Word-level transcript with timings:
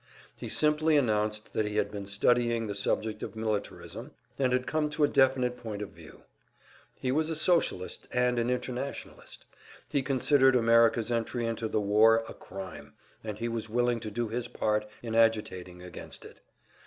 He 0.35 0.49
simply 0.49 0.97
announced 0.97 1.53
that 1.53 1.67
he 1.67 1.75
had 1.75 1.91
been 1.91 2.07
studying 2.07 2.65
the 2.65 2.73
subject 2.73 3.21
of 3.21 3.35
militarism, 3.35 4.13
and 4.39 4.51
had 4.51 4.65
come 4.65 4.89
to 4.89 5.03
a 5.03 5.07
definite 5.07 5.57
point 5.57 5.83
of 5.83 5.89
view. 5.91 6.23
He 6.95 7.11
was 7.11 7.29
a 7.29 7.35
Socialist 7.35 8.07
and 8.11 8.39
an 8.39 8.49
Internationalist; 8.49 9.45
he 9.87 10.01
considered 10.01 10.55
America's 10.55 11.11
entry 11.11 11.45
into 11.45 11.67
the 11.67 11.79
war 11.79 12.23
a 12.27 12.33
crime, 12.33 12.93
and 13.23 13.37
he 13.37 13.47
was 13.47 13.69
willing 13.69 13.99
to 13.99 14.09
do 14.09 14.27
his 14.27 14.47
part 14.47 14.87
in 15.03 15.13
agitating 15.13 15.83
against 15.83 16.25
it. 16.25 16.39